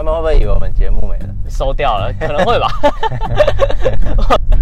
[0.00, 1.26] 他们会不会以为我们节目没了？
[1.50, 2.68] 收掉了，可能会吧。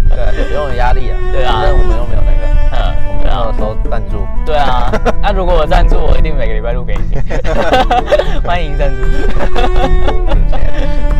[0.09, 1.15] 对不用有压力啊。
[1.31, 2.43] 对啊我们又没有那个，
[2.75, 2.75] 嗯，
[3.07, 4.27] 我们对啊没有，收赞助。
[4.45, 4.91] 对啊。
[5.21, 7.15] 那如果我赞助，我一定每个礼拜录给你。
[8.45, 8.97] 欢迎赞助。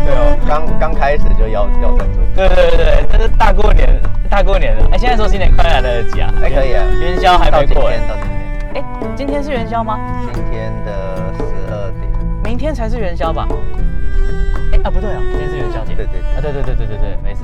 [0.03, 2.19] 对哦，刚刚开始就要要赞助。
[2.35, 3.87] 对对对对，这是大过年，
[4.29, 4.83] 大过年的。
[4.91, 6.29] 哎，现在说新年快乐来得及啊？
[6.41, 6.83] 还，可以啊。
[6.99, 7.91] 元宵还没过今。
[7.91, 8.83] 天，到今天，哎，
[9.15, 9.97] 今天是元宵吗？
[10.33, 10.91] 今天的
[11.37, 12.11] 十二点。
[12.43, 13.47] 明天才是元宵吧？
[14.79, 15.95] 哎啊，不对哦，今天是元宵节。
[15.95, 17.43] 对对对啊，对对对对对对，没事。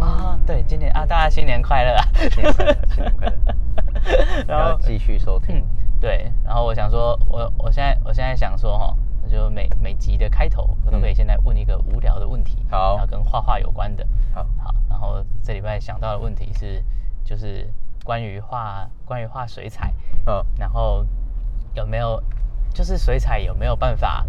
[0.00, 2.04] 啊， 对，今年啊，大家新年快乐啊！
[2.30, 4.44] 新年快乐，新年快乐。
[4.46, 5.64] 然后继续收听嗯。，
[6.00, 14.06] 对，然后我想说，我我现在我现在想说哈，我就每每集的开头，我都可以现在问一个无聊的问题，嗯好然后跟画画有关的。
[14.34, 16.82] 好，好，然后这礼拜想到的问题是，
[17.24, 17.68] 就是
[18.04, 19.92] 关于画关于画水彩，
[20.26, 21.04] 嗯，然后
[21.74, 22.22] 有没有
[22.72, 24.24] 就是水彩有没有办法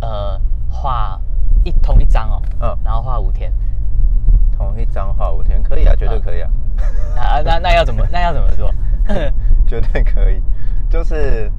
[0.00, 0.40] 呃
[0.76, 1.20] 画
[1.64, 3.52] 一同一张哦，嗯然后画五天
[4.56, 6.50] 同一张画五天可以啊，绝对可以啊，
[7.16, 7.40] 啊？
[7.44, 8.70] 那那要怎么那要怎么做？
[9.66, 10.42] 绝对可以。
[10.88, 11.50] 就是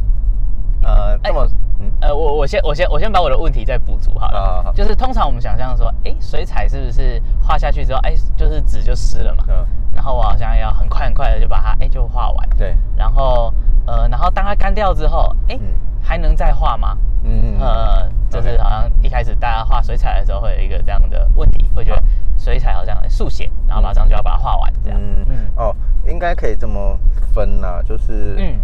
[0.84, 1.46] 呃，这么
[1.80, 4.40] 嗯呃，我我先我先我先把我的问题再补足好了。
[4.40, 9.44] 好好好就是通常我们想象说，哎，水彩是不是画下去之后，哎，就是纸就湿了嘛？
[9.50, 12.50] 嗯，然后我好像要很快很快的就把它哎就画完。
[12.58, 13.54] 对，然后
[13.86, 15.74] 呃，然后当它干掉之后，哎、嗯
[16.08, 16.98] 还能再画吗？
[17.24, 22.02] 嗯嗯呃，就是好像一开始大家画水彩的时候会有一个这样的问题，会觉得
[22.38, 24.98] 水彩好像哎速写，然后马上就要把它画完这样。
[25.02, 25.76] 嗯嗯哦，
[26.08, 26.98] 应该可以这么
[27.34, 28.58] 分啦，就是嗯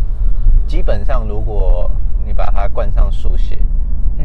[0.66, 1.92] 基本上如果
[2.26, 3.58] 你把它灌上速写，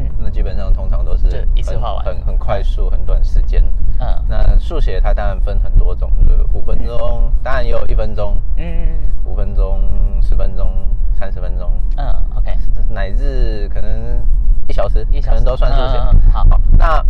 [0.05, 3.63] 嗯那基本上通常都是就一次画完很很快速、很短时间。
[3.99, 8.87] 嗯那速写它当然分很多种，就是五分钟，当然也有一分钟、嗯
[9.25, 9.81] 五分钟、
[10.21, 10.69] 十分钟、
[11.13, 12.51] 三十分钟，嗯，OK，
[12.89, 14.21] 乃至可能
[14.67, 15.97] 一小时，一小时可能都算速写。
[15.97, 17.05] 嗯嗯嗯好那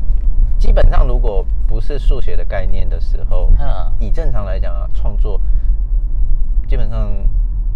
[0.57, 5.39] 基本上如果不是速写的概念的时候，嗯以正常来讲啊，创作
[6.67, 7.11] 基本上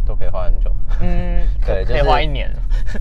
[0.06, 0.72] 都可以画很久。
[1.02, 2.50] 嗯， 对就是可以画一年。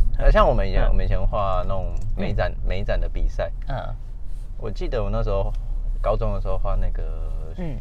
[0.19, 0.89] 呃，像我们以前，嗯。
[0.89, 3.77] 我们以前画那种美展、美展的比赛，嗯。
[4.59, 5.53] 我记得我那时候
[6.01, 7.03] 高中的时候画那个
[7.59, 7.79] 嗯。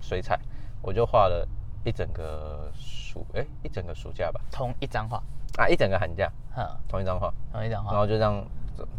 [0.00, 0.38] 水彩，
[0.82, 1.46] 我就画了
[1.84, 5.22] 一整个暑，哎、一整个暑假吧，同一张画，
[5.56, 7.92] 啊，一整个寒假，嗯，同一张画，同一张画。
[7.92, 8.44] 然后就这样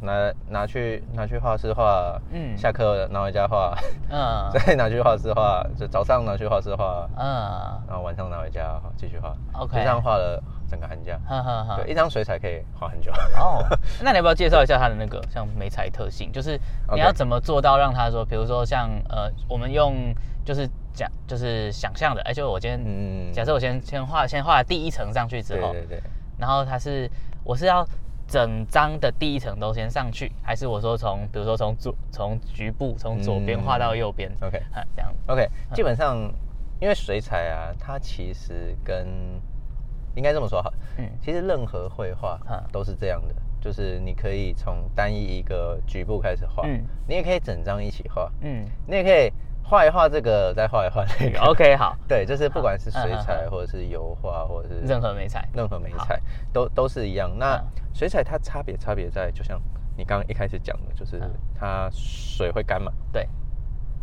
[0.02, 2.58] 拿拿去拿去画室画，嗯。
[2.58, 3.78] 下课拿回家画，
[4.10, 4.50] 嗯。
[4.66, 9.36] 再拿去画室画，就早上拿去画室画，嗯，然后晚上拿回家画继续画。
[9.54, 11.20] OK 就这样画了整个寒假。
[11.28, 11.76] 哈哈哈。
[11.78, 13.12] 对，一张水彩可以画很久。
[13.38, 13.66] 哦，
[14.04, 16.32] 那你要不要介绍一下它的那个像美彩特性？
[16.32, 16.60] 就是
[16.94, 26.04] 你要怎么做到让它说，比如说像呃，我们用就是讲就是想象的，哎、就我今天、嗯假设我先先画先画第一层上去之后，对对对，
[26.38, 27.10] 然后它是
[27.44, 27.86] 我是要
[28.28, 35.14] 整张的第一层都先上去，还是我说从比如说从左从局部从左边嗯画到右边、OK 啊这样。
[35.28, 36.18] OK，基本上
[36.80, 39.08] 因为水彩啊，它其实跟
[40.16, 41.10] 应该这么说哈，嗯。
[41.22, 46.84] 其实任何绘画嗯都是这样的，就是你可以从单一一个局部开始画，嗯。
[47.08, 48.66] 你也可以整张一起画，嗯。
[48.88, 49.32] 你也可以
[49.64, 51.40] 画一画这个，再画一画那个。
[51.50, 55.48] OK 好，对，就是不管是水彩或者是油画或者是任何美彩。
[55.54, 56.06] 任何美好。
[56.06, 56.22] 彩
[56.54, 57.32] 都都是一样。
[57.38, 57.66] 那嗯。
[57.94, 59.60] 水彩它差别差别在，就像
[59.98, 61.32] 你刚刚一开始讲的，就是嗯。
[61.58, 63.28] 它水会干嘛，对，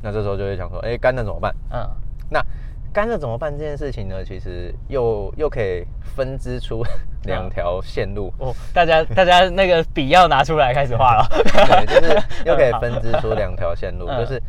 [0.03, 1.55] 那这时候就会想说，哎，干了怎么办？
[1.71, 1.89] 嗯。
[2.31, 2.43] 那
[2.93, 4.25] 干了怎么办这件事情呢？
[4.25, 6.83] 其实又又可以分支出
[7.25, 14.19] 两条线路，哦，大家大家那个笔要拿出来开始画了， 对，就是 又可以分支出两条线路，嗯。
[14.19, 14.43] 就是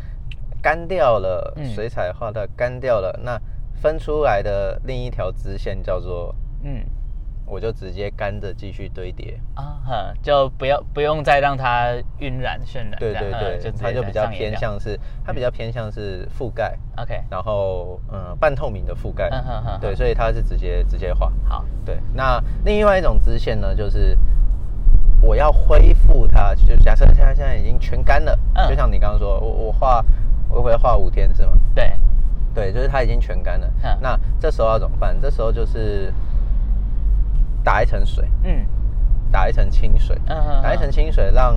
[0.62, 1.66] 干掉了嗯。
[1.74, 3.40] 水彩画的干掉了，那
[3.82, 6.34] 分出来的另一条支线叫做，
[6.64, 6.84] 嗯
[7.46, 9.40] 我就直接干着继续堆叠。
[9.56, 21.32] 啊哼，就不要不用再让它晕染渲染对对对，它就比较偏向是，它比较偏向是覆盖，OK，然后嗯半透明的覆盖嗯哼哼，对，所以它是直接直接画。
[21.48, 24.18] 好，对，那另外一种支线呢，就是
[25.22, 30.04] 我要恢复它，就假设它现在已经全干了，嗯就像你刚刚说，我我画
[30.50, 31.54] 我会画五天是吗？
[31.76, 31.94] 对，
[32.54, 33.68] 对，就是它已经全干了。
[33.84, 35.16] 嗯那这时候要怎么办？
[35.22, 36.12] 这时候就是
[37.64, 38.66] 打一层水，嗯
[39.32, 41.56] 打一层清水，嗯嗯打一层清水，让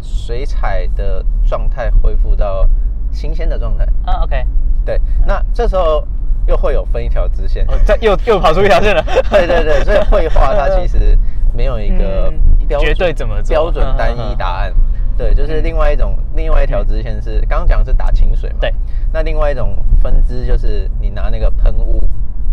[0.00, 2.68] 水彩的状态恢复到
[3.10, 3.84] 新鲜的状态。
[4.04, 4.44] 啊 OK，
[4.84, 6.06] 对，那这时候
[6.46, 7.64] 又会有分一条支线。
[7.68, 11.18] 哦，这又又跑出一条线了， 对对对，所以绘画它其实
[11.52, 12.32] 没有一个
[12.80, 14.72] 绝对怎么标准单一答案。
[15.16, 18.56] 对，就是另外一种，另外一条支线是刚刚讲是打清水嘛。
[18.60, 18.74] 对。
[19.12, 22.02] 那另外一种分支就是你拿那个喷雾，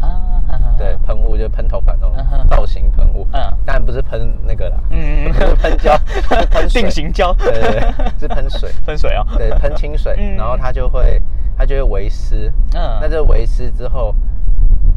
[0.02, 2.14] 啊，对，喷雾就是喷头发那种
[2.50, 3.28] 造型喷雾。
[3.34, 5.96] 嗯当然不是喷那个啦，嗯不是喷胶，
[6.50, 9.26] 喷定型胶，对对对，是喷水， 喷水哦。
[9.38, 10.36] 对，喷清水，嗯。
[10.36, 11.22] 然后它就会
[11.58, 12.52] 它就会维湿。
[12.74, 12.98] 嗯。
[13.00, 14.14] 那这维湿之后，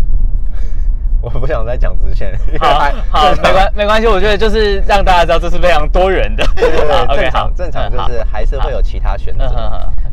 [1.20, 6.44] 我不想再讲支线，因为好还好，没关没关系，我觉得就是让大家知道这是非常多元的。
[6.56, 9.46] 对对对正常，正常嗯就是还是会有其他选择。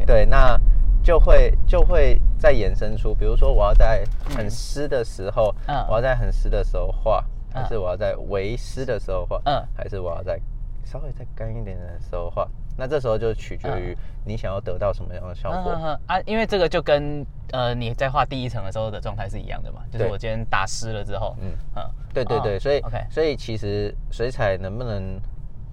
[0.06, 0.60] 对，那
[1.04, 4.04] 就会就会再衍生出，比如说我要在
[4.36, 5.86] 很湿的时候，嗯。
[5.88, 9.68] 我要在很湿的时候画，还是嗯我要在微湿的时候画，嗯。
[9.76, 10.40] 还是我要在
[10.84, 12.48] 稍微再干一点的时候画？
[12.78, 13.96] 那这时候就取决于
[14.26, 15.74] 你想要得到什么样的效果。
[15.74, 16.00] 嗯嗯嗯。
[16.08, 20.12] 啊，因为这个就跟呃你在画第一层的时候的状态是一样的嘛，就是对。
[20.12, 21.52] 我今天打湿了之后，嗯。
[22.14, 25.20] 对对对，哦所以所以其实水彩能不能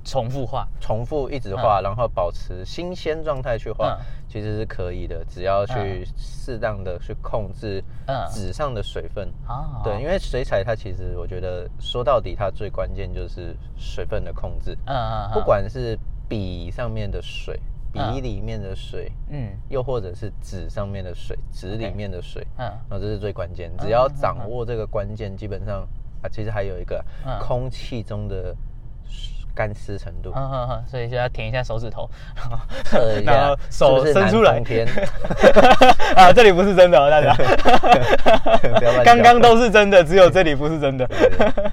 [0.09, 4.05] 重复画，重复一直画，然后保持新鲜状态去画，嗯。
[4.27, 8.27] 其实是可以的，只要去适当的去控制嗯。
[8.31, 9.31] 纸上的水分。
[9.47, 15.33] 啊，对，因为水彩它其实我觉得说到底，它最关键就是水分的控制，嗯嗯，嗯。
[15.35, 17.59] 不管是笔上面的水、
[17.93, 19.51] 笔嗯里面的水，嗯。
[19.69, 22.71] 又或者是纸上面的水、纸里面的水，嗯。
[22.89, 23.71] 那这是最关键。
[23.79, 25.87] 嗯只要掌握这个关键，基本上
[26.23, 27.39] 啊，其实还有一个嗯。
[27.41, 28.55] 空气中的
[29.55, 30.33] 干湿程度。
[30.35, 32.09] 嗯嗯嗯，所以就要舔一下手指头，
[33.25, 34.53] 然后手伸出来。
[34.53, 34.87] 南风天？
[36.17, 37.35] 啊，这里不是真的哦，大家。
[39.05, 41.07] 刚刚讲都是真的，只有这里不是真的。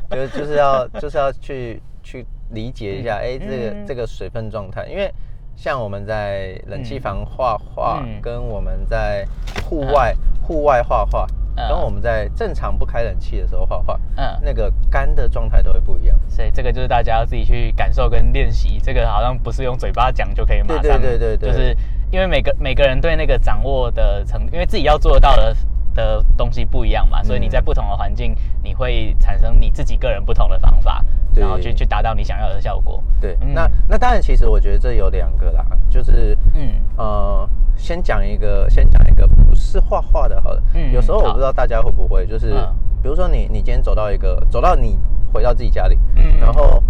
[0.09, 3.85] 对就是就是要就是要去去理解一下，哎、这个、嗯。
[3.87, 5.11] 这个水分状态，因为
[5.55, 8.19] 像我们在冷气房画画，嗯。
[8.21, 9.25] 跟我们在
[9.69, 14.39] 户外户、外画画，嗯跟我们在正常不开冷气的时候画画，嗯。
[14.41, 16.17] 那个干的状态都会不一样。
[16.27, 21.51] 所以这个就是大家要自己去感受跟练习，这个好像不是用嘴巴讲就可以马上，对对对对对。
[21.51, 21.77] 就是
[22.11, 25.55] 因为每个每个人对那个掌握的程，因为自己要做到的
[25.93, 31.03] 的东西不一样嘛，所以你在不同的环境，你会产生你自己个人不同的方法，
[31.33, 33.03] 然后去去达到你想要的效果。
[33.21, 33.53] 对，嗯。
[33.53, 36.73] 那那当然，其实我觉得这有两个啦，就是嗯。
[36.97, 40.61] 呃，先讲一个，先讲一个不是画画的，好了。
[40.73, 42.75] 嗯有时候我不知道大家会不会，就是、嗯。
[43.01, 44.97] 比如说你你今天走到一个，走到你
[45.31, 46.37] 回到自己家里，嗯。
[46.39, 46.81] 然后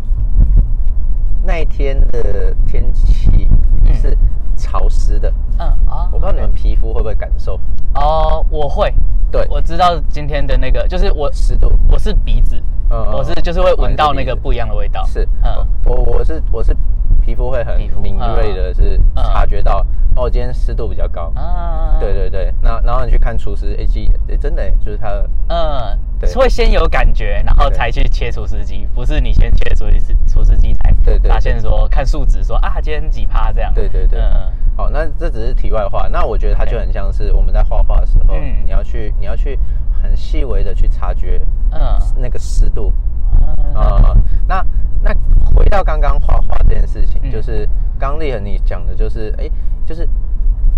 [1.43, 3.47] 那一天的天气
[3.83, 3.93] 嗯。
[3.93, 4.17] 是
[4.77, 7.59] 潮湿的，嗯啊我不知道你们皮肤会不会感受，
[7.95, 8.93] 哦，我会，
[9.31, 11.71] 对，我知道今天的那个，就是我湿度。
[11.89, 12.57] 我是鼻子，
[12.89, 15.05] 嗯嗯我是就是会闻到那个不一样的味道。
[15.05, 15.65] 是，嗯。
[15.85, 16.75] 我我是我是
[17.21, 19.85] 皮肤会很敏锐的，是嗯察觉到
[20.15, 21.95] 哦，今天湿度比较高，啊。
[21.99, 25.07] 对对对，那然后你去看厨师 A G，哎，真的耶就是他，
[25.47, 26.33] 嗯，对。
[26.33, 31.29] 会先有感觉，然后才去切除湿机，不是你先切除湿除湿机才对对对。
[31.29, 33.71] 发现说看数值说啊今天几趴这样。
[33.73, 38.65] 对对对，嗯嗯好，那这只是题外话，那我觉得它就很像是我们在画画的时候，嗯。
[38.65, 39.57] 你要去你要去
[39.91, 41.41] 很细微的去察觉
[41.71, 41.79] 嗯。
[42.17, 42.91] 那个湿度
[43.39, 43.73] 嗯。
[43.73, 44.15] 啊、
[44.47, 44.65] 那
[45.01, 45.13] 那
[45.55, 47.31] 回到刚刚画画这件事情，嗯。
[47.31, 47.67] 就是
[47.97, 49.49] 刚丽和你讲的，就是哎，
[49.85, 50.07] 就是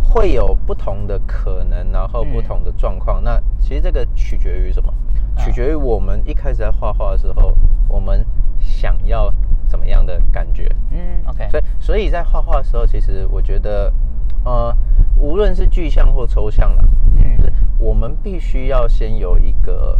[0.03, 2.43] 会有不同的可能，然后不嗯。
[2.43, 3.23] 同的状况。
[3.23, 4.93] 那其实这个取决于什么？
[5.35, 5.43] 嗯。
[5.43, 7.57] 取决于我们一开始在画画的时候，
[7.87, 8.23] 我们
[8.67, 9.33] 想要
[9.67, 10.69] 怎么样的感觉。
[10.91, 13.91] 嗯，OK，所以，所以在画画的时候，其实我觉得，
[14.43, 14.75] 呃，
[15.17, 16.83] 无论是具象或抽象啦，
[17.15, 17.37] 嗯，
[17.79, 19.97] 我们必须要先有一个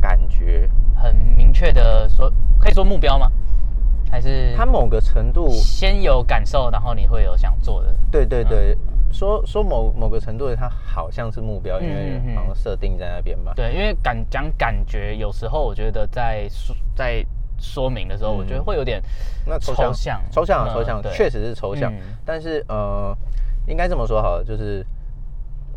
[0.00, 3.30] 感觉，很明确的说，可以说目标吗？
[4.10, 7.94] 还是它某个程度，先有感受，然后你会有想做的？
[8.10, 8.76] 对对对，
[9.10, 13.52] 说说某某个程度的，它好像是目标，因为好像设定在那边嘛。
[13.56, 16.46] 对，因为感讲感觉，有时候我觉得在
[16.94, 17.24] 在
[17.62, 18.38] 说明的时候，嗯。
[18.38, 19.00] 我觉得会有点
[19.46, 21.92] 那抽象，抽象抽象啊，嗯抽象，确实是抽象。
[21.92, 21.98] 嗯。
[22.26, 23.16] 但是呃，
[23.66, 24.84] 应该这么说好了，就是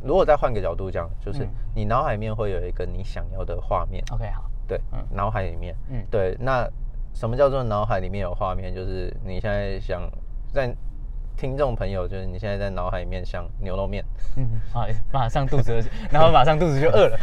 [0.04, 1.50] 如果再换个角度讲，就是嗯。
[1.76, 4.04] 你脑海里面会有一个你想要的画面。
[4.12, 5.00] OK 好，对，嗯。
[5.12, 6.04] 脑海里面，嗯。
[6.10, 6.68] 对，那
[7.14, 8.74] 什么叫做脑海里面有画面？
[8.74, 10.02] 就是你现在想
[10.52, 10.76] 在
[11.38, 14.04] 听众朋友，就是你现在在脑海里面想牛肉面，
[14.38, 17.20] 嗯，好，马上肚子饿， 然后马上肚子就饿了。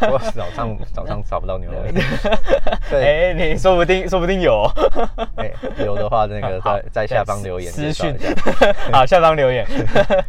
[0.12, 1.94] 我早上早上找不到牛肉面，
[2.90, 4.72] 对，哎、你说不定说不定有、哦。
[5.36, 5.50] 哎，
[5.84, 8.14] 有的话那个在在下方留言私讯。
[8.92, 9.66] 好，下方留言，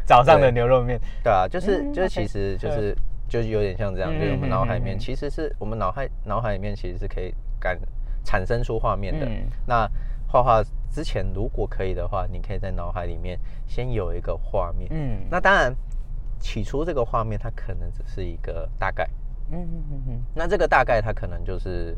[0.06, 1.00] 早上的牛肉面。
[1.24, 1.32] 对。
[1.32, 7.78] 啊，就是嗯就是其实就对是就是有点像这样，就是我们脑海里面其实是我们脑海脑海里面其实是可以感
[8.24, 9.26] 产生出画面的。
[9.26, 9.44] 嗯。
[9.66, 9.90] 那
[10.28, 14.90] 画画之前如果可以的话，你可以在脑海里面先有一个画面。
[14.92, 15.74] 嗯，那当然，
[16.40, 19.08] 起初这个画面它可能只是一个大概，
[19.52, 21.96] 嗯嗯嗯嗯，那这个大概它可能就是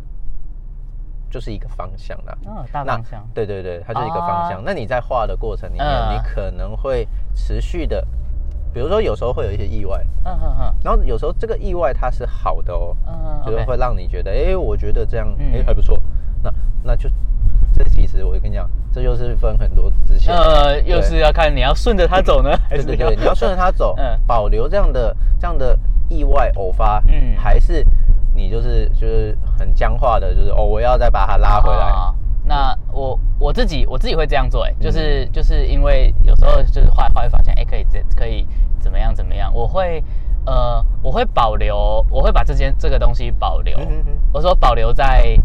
[1.29, 2.37] 就是一个方向啦。
[2.45, 3.25] 哦，大方向。
[3.33, 4.59] 对对对，它就是一个方向。
[4.59, 8.05] 啊那你在画的过程里面，嗯你可能会持续的，
[8.73, 16.01] 比如说有时候会有一些意外，嗯嗯嗯然后有时候这个意外它是好的哦，嗯，就是会让你觉得，哎，我觉得这样，嗯哎，还不错。
[16.43, 17.07] 那那就
[17.83, 20.33] 其实我跟你讲，这就是分很多支线。
[20.35, 25.77] 呃，又是要看你要顺着它走呢，还是对对对，你要顺着它走，嗯保留这样的这样的
[26.09, 27.85] 意外偶发，嗯还是
[28.35, 31.85] 你就是就是很僵化的，就是哦，我要再把它拉回来。
[31.85, 38.45] 啊那我我自己我自己会这样做，哎，嗯就是就是因为有时候就是画一画会发现，哎，可以这可以
[38.79, 40.03] 怎么样怎么样，我会
[40.45, 43.77] 呃我会保留，我会把这件这个东西保留。
[43.79, 45.37] 嗯嗯嗯，我说保留在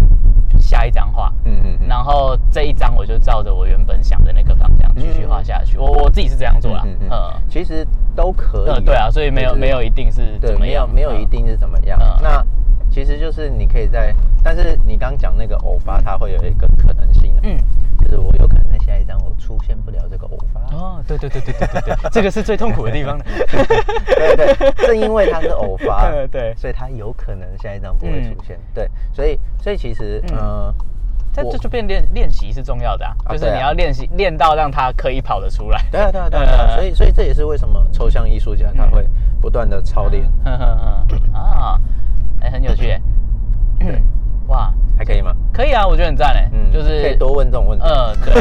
[0.58, 7.10] 下一张画，嗯嗯嗯然后这一张我就照着我原本想的那个方向继续画下去，我我自己是这样做啦，嗯
[7.48, 8.70] 其实都可以。
[8.70, 10.94] 呃对啊，所以没有就是没有一定是对，没有怎么样，嗯。
[10.94, 11.98] 没有一定是怎么样。
[12.00, 12.16] 嗯。
[12.22, 12.44] 那
[12.90, 17.58] 其实就是你可以在，但是你刚讲那个偶发，它会有一个可能性啊，嗯。
[17.96, 20.60] 就是我有可能在下一张我出现不了这个偶发。
[20.76, 23.18] 哦，对对对对对对对， 这个是最痛苦的地方。
[24.06, 28.58] 对对，正因为它是偶发， 对对所以它有可能下一张不会出现。
[28.74, 30.72] 对，所以所以其实嗯
[31.32, 35.82] 这这就变练练习是重要的啊，就是你要练习练到让它可以跑得出来。
[35.90, 39.06] 对啊对啊对啊对啊，呃所以所以这也是为什么抽象艺术家他会
[39.40, 41.78] 不断的操练，啊，
[42.40, 42.98] 哎，很有趣。
[43.78, 44.02] 对
[44.48, 45.32] 哇，还可以吗？
[45.52, 47.84] 可以啊，我觉得很赞哎，嗯，就是可以多问这种问题。
[47.84, 48.34] 嗯，对。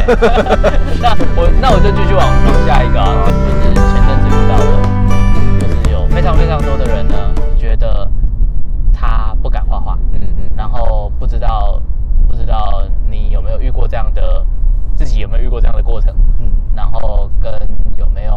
[1.00, 7.14] 那我那我就继续往往下一个啊，就是前阵子遇到的，就是有非常非常多的人呢，
[7.58, 8.08] 觉得
[8.92, 11.80] 他不敢画画，嗯嗯，然后不知道
[12.28, 14.44] 不知道你有没有遇过这样的，
[14.94, 17.52] 自己有没有遇过这样的过程，嗯然后跟
[17.96, 18.32] 有没有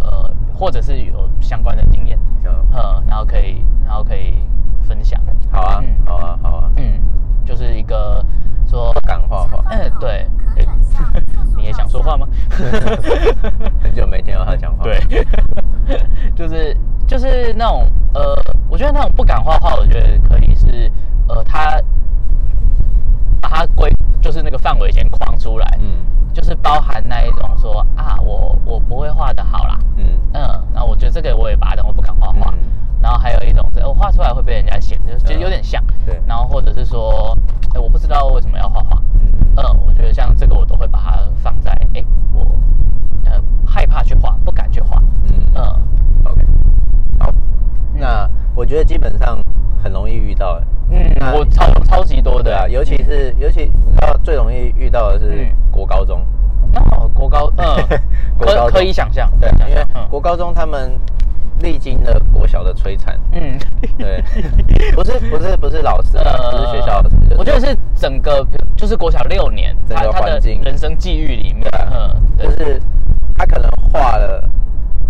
[0.00, 4.38] 呃，或者是有相关的经验，嗯，呃，然后可以然后可以
[4.86, 5.96] 分享，好啊嗯。
[6.06, 7.00] 好啊好啊，嗯，
[7.44, 8.24] 就是一个
[8.68, 10.26] 说不敢画画，嗯，对，
[10.56, 10.66] 诶
[11.56, 12.26] 你也想说话吗？
[13.82, 14.84] 很久没听到他讲话。
[14.84, 14.98] 对，
[16.34, 16.76] 就是
[17.06, 18.34] 就是那种呃，
[18.68, 20.90] 我觉得那种不敢画画，我觉得可以是
[21.28, 21.80] 呃，他
[23.40, 23.90] 把它归
[24.20, 26.04] 就是那个范围先框出来，嗯。
[26.34, 30.04] 就是包含那一种说啊，我我不会画的好啦，嗯。
[30.34, 30.40] 嗯，
[30.74, 32.58] 然后我觉得这个我也把它当我不敢画画，嗯
[33.06, 36.20] 然后还有一种是我画出来会被人家嫌，就就有点像，对。
[36.26, 37.38] 然后或者是说，
[37.72, 39.30] 哎，我不知道为什么要画画，嗯。
[39.56, 42.02] 嗯，我觉得像这个我都会把它放在，哎，
[42.34, 42.44] 我
[43.26, 45.40] 呃害怕去画，不敢去画，嗯。
[45.54, 45.62] 嗯。
[46.24, 46.44] OK，
[47.20, 47.32] 好，
[47.94, 49.38] 那我觉得基本上
[49.80, 50.60] 很容易遇到，
[50.90, 52.50] 嗯，我超超级多的。
[52.50, 56.26] 对啊，尤其是尤其你知道最容易遇到的是嗯国高中，
[56.74, 58.00] 哦，国高，嗯，
[58.36, 60.04] 可可以想象，对，因为嗯。
[60.10, 60.98] 国高中他们
[61.60, 63.58] 历经了国小的摧残，嗯，
[63.98, 64.22] 对，
[64.94, 68.46] 不是不是不是老师啊，不是学校老师，就是我觉得是整个
[68.76, 70.60] 就是国小六年，整个环境。
[70.62, 72.46] 人生际遇里面，嗯，对。
[72.46, 72.80] 就是
[73.34, 74.42] 他可能画了。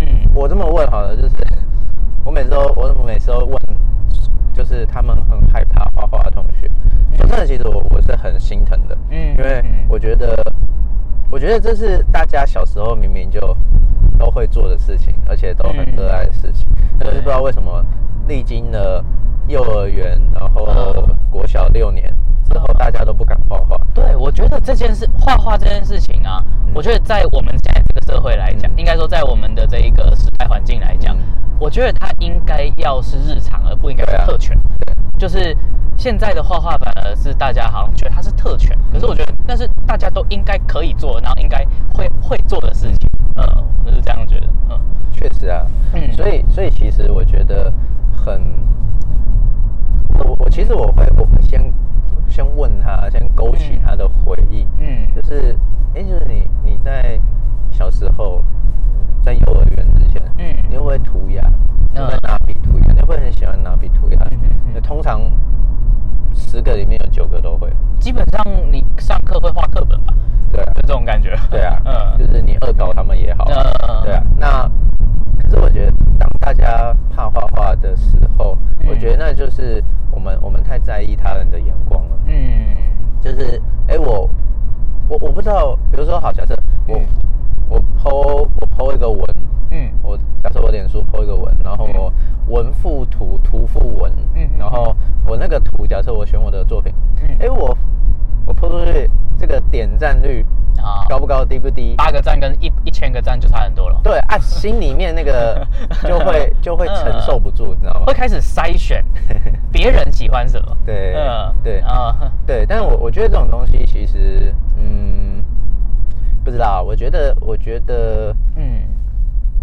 [0.00, 0.06] 嗯。
[0.34, 1.34] 我这么问好了，就是
[2.24, 3.58] 我每次都我每次都问，
[4.52, 6.70] 就是他们很害怕画画的同学，
[7.16, 9.86] 说真的，其实我我是很心疼的，嗯因为嗯。
[9.88, 10.36] 我觉得，
[11.30, 13.40] 我觉得这是大家小时候明明就
[14.18, 16.66] 都会做的事情，而且都很热爱的事情，
[16.98, 17.84] 可是不知道为什么
[18.28, 19.04] 历经了
[19.48, 21.16] 幼儿园，然后嗯。
[21.28, 22.02] 国小六年
[22.50, 23.78] 之后，大家都不敢画画。
[23.92, 26.72] 对，我觉得这件事画画这件事情啊，嗯。
[26.74, 28.78] 我觉得在我们现在这个社会来讲，嗯。
[28.78, 31.20] 应该说在我们的这一个时代环境来讲，嗯。
[31.60, 34.58] 我觉得它应该要是日常，而不应该是特权。
[35.18, 35.54] 就是
[35.98, 43.10] 现在的画画反而是大家好像觉得它是特权，可是我觉得那是大家都应该可以做，然后应该会会做的事情。
[43.36, 44.46] 嗯，我是这样觉得。
[44.70, 44.80] 嗯
[45.12, 45.64] 确实啊，
[45.94, 47.72] 嗯所以所以其实我觉得
[48.12, 48.38] 很，
[50.18, 51.72] 我我其实我会我会先
[52.28, 55.56] 先问他，先勾起嗯他的回忆，嗯就是
[55.94, 57.18] 哎、就是你你在
[57.70, 58.42] 小时候
[59.22, 61.42] 在幼儿园之前，嗯你会不会涂鸦？
[61.94, 62.92] 你会拿笔涂鸦？
[62.92, 64.38] 你会不会很喜欢拿笔涂鸦嗯
[64.74, 65.20] 嗯通常
[66.34, 70.12] 十个里面有九个都会，基本上你上课会画课本吧？
[70.52, 71.34] 对啊就，这种感觉。
[71.50, 74.22] 对啊， 嗯就是你恶搞他们也好，嗯对啊。
[74.38, 74.70] 那
[75.42, 82.10] 可是我觉得，当大家怕画画的时候，嗯我觉得那就是我们我们太在意他人的眼光了。
[82.26, 82.66] 嗯
[83.22, 84.28] 就是，哎、我
[85.46, 86.56] 知道，比如说，好，假设
[86.88, 87.06] 我、嗯。
[87.68, 89.22] 我 PO 我 PO 一个文，
[89.70, 89.90] 嗯。
[90.02, 92.12] 我假设我脸书 PO 一个文，然后我
[92.48, 96.92] 文附图，图附文，嗯嗯然后我那个图，假设我选我的作品，
[97.28, 97.36] 嗯。
[97.40, 97.76] 哎、我
[98.44, 100.44] 我 PO 出去，这个点赞率
[100.78, 101.06] 啊。
[101.08, 101.94] 高不高，低不低？
[101.96, 104.00] 八个赞跟一一千个赞就差很多了。
[104.02, 105.64] 对啊，心里面那个
[106.06, 108.06] 就会就会承受不住，你知道吗？
[108.06, 108.12] 会？
[108.12, 109.04] 开始筛选
[109.72, 110.76] 别人喜欢什么。
[110.84, 111.54] 对嗯。
[111.62, 111.78] 对。
[111.80, 112.14] 啊，
[112.46, 115.25] 对，但是我我觉得这种东西其实，嗯，
[116.46, 118.82] 不知道，我觉得我觉得嗯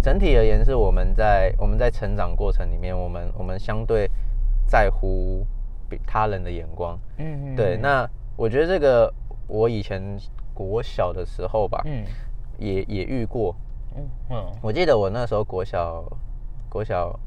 [0.02, 4.12] 整体而言是我们在我们在成长过程里面，我们我们相对
[4.68, 5.48] 在乎
[5.90, 7.00] 比他人的眼光。
[7.20, 9.12] 嗯对，那我觉得这个
[9.48, 10.04] 我以前
[10.54, 12.04] 国小的时候吧，嗯
[12.58, 13.56] 也也遇过。
[13.96, 16.04] 嗯嗯我记得我那时候国小，
[16.68, 17.18] 国小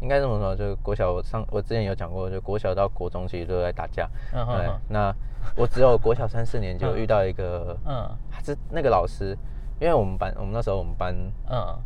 [0.00, 4.08] 应该这么说，就是国小我上我之前有讲过，就国小到国中其实都在打架。
[4.32, 5.14] 对嗯哼哼，那
[5.56, 9.36] 我只有国小三四年级 遇到一个，嗯还是那个老师，
[9.80, 11.14] 因为我们班我们那时候我们班
[11.50, 11.78] 嗯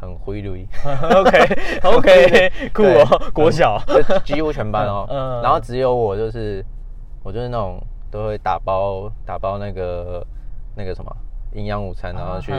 [0.00, 0.66] 很灰绿，，
[1.14, 5.42] OK OK，酷哦，国小，就几乎全班哦，嗯。
[5.42, 6.64] 然后只有我就是
[7.22, 7.78] 我就是那种
[8.10, 10.26] 都会打包打包那个
[10.74, 11.14] 那个什么
[11.52, 12.52] 营养午餐，然后去、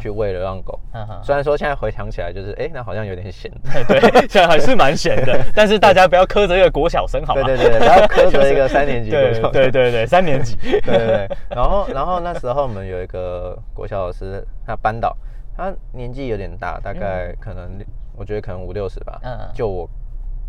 [0.00, 0.78] 去喂流浪狗。
[1.22, 3.50] 虽然说现在回想起来就是，哎、那好像有点咸。
[3.88, 7.42] 对，现在还是蛮咸的， 但是大家不要苛责一个国小生，好吗？
[7.44, 9.52] 对对对，不要苛责一个 三年级国对小生。
[9.52, 15.16] 对对对，三年级，对对对，然后然后那时候我们有一个国小老师，他班导，
[15.56, 17.78] 他年纪有点大，大概可能、
[18.16, 19.50] 我觉得可能五六十吧，嗯。
[19.54, 19.88] 就我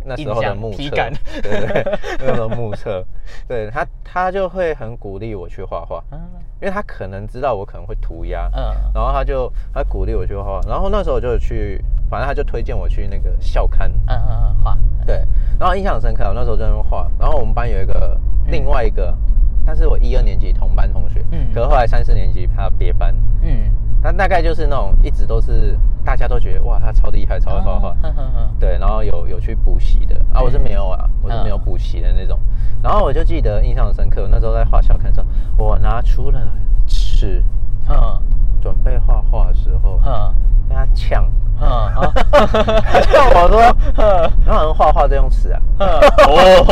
[0.04, 0.77] 那时候的目测，
[1.42, 3.04] 对对对，那时候目测，
[3.48, 6.20] 对他他就会很鼓励我去画画，嗯
[6.60, 8.74] 因为他可能知道我可能会涂鸦，嗯。
[8.94, 15.24] 然后他就他鼓励我去画画，然后那时候我就去，反正他就推荐我去那个校刊，嗯嗯嗯，画，对，
[15.60, 19.16] 然后印象很深刻，我那时候在那边画，然后我们班有一个另外一个，
[19.68, 21.54] 他是我一二年级同班同学，嗯。
[21.54, 23.72] 可是后来三四年级他别班，嗯，
[24.04, 30.16] 他大概就是那种一直都是大家都觉得哇他超厉害，超会画画，嗯嗯嗯对，然后有有去补习的。
[30.34, 32.39] 啊，我是没有啊，我是没有补习的那种。
[32.84, 35.25] 然后我就记得印象很深刻，那时候在画小看的时候，
[35.66, 36.39] 我拿出了
[36.86, 37.44] 尺
[37.89, 38.22] 嗯。
[38.62, 40.34] 准备画画的时候，嗯。
[40.70, 41.24] 被他呛，
[41.62, 43.62] 嗯啊， 他呛我说，
[44.46, 46.66] 然后人画画在用尺啊，哦，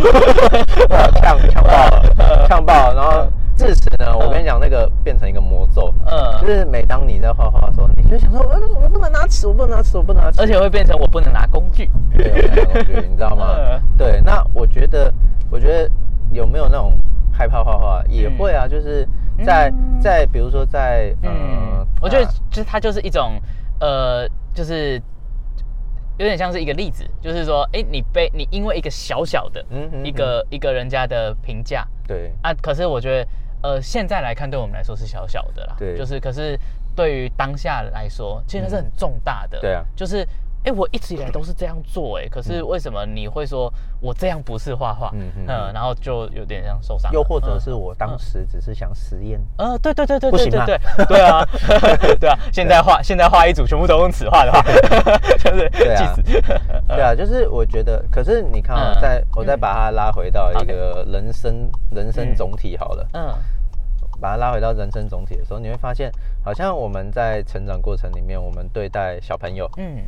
[1.22, 2.02] 呛呛爆了，
[2.48, 2.94] 呛爆了。
[2.94, 3.26] 然后
[3.66, 6.40] 自此呢，我跟你讲，那个变成一个魔咒，嗯。
[6.40, 13.56] 就是每当你在画画的时候，你就想说，呃我不能拿尺，我不能拿尺，我不能拿尺，而且会变成我不能拿工具，对，我拿工具，你知道吗？
[13.70, 13.82] 嗯？
[13.98, 15.12] 对，那我觉得，
[15.50, 15.90] 我觉得
[16.32, 16.92] 有没有那种
[17.32, 19.06] 害怕画画，也会啊，就是
[19.44, 20.00] 在嗯。
[20.00, 21.30] 在比如说在嗯。
[21.30, 23.40] 呃，，我觉得啊就是它就是一种
[23.80, 25.00] 呃，就是
[26.18, 31.86] 有点像是一个例子，就是说，哎，你被你因为一个小小的嗯一个一个人家的评价。
[32.06, 32.32] 对。
[32.42, 33.28] 啊，可是我觉得
[33.62, 35.96] 呃，现在来看对我们来说是小小的啦，对。
[35.96, 36.58] 就是可是
[36.94, 39.84] 对于当下来说，其实那是很重大的，对啊。
[39.96, 40.26] 就是。
[40.66, 45.10] 哎，我一直以来都是这样做，哎，可是为什么你会说我这样不是画画？
[45.14, 47.60] 嗯嗯嗯嗯然后就有点像受伤，又或者嗯。
[47.60, 51.48] 是我当时只是想实验，呃，对对对对不行吗对对对对啊，
[52.20, 54.60] 对啊，现在画现在画一组全部都用尺画的话，
[55.38, 56.40] 就是对啊气死。
[56.88, 59.00] 对啊，就是我觉得，可是你看啊，嗯。
[59.00, 63.32] 在我再把它拉回到一个人生人生总体好了，嗯。
[64.18, 66.10] 把它拉回到人生总体的时候，你会发现，
[66.42, 70.02] 好像我们在成长过程里面，我们对待小朋友，嗯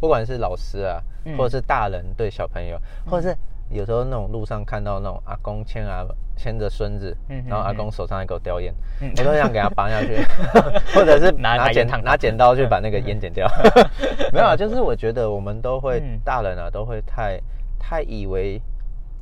[0.00, 1.36] 不管是老师啊，嗯。
[1.36, 3.36] 或者是大人对小朋友，或者是
[3.68, 6.04] 有时候那种路上看到那种阿公牵啊
[6.36, 9.12] 牵着孙子，嗯然后阿嗯公手上还给我叼烟，嗯。
[9.18, 10.16] 我都想给他拔下去，
[10.94, 13.46] 或者是拿拿剪拿拿剪刀去把那个烟剪掉。
[14.32, 16.18] 没有啊，就是我觉得我们都会嗯。
[16.24, 17.40] 大人啊都会太
[17.78, 18.60] 太以为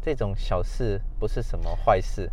[0.00, 2.30] 这种小事不是什么坏事，